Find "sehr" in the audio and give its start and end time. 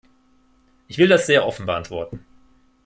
1.27-1.45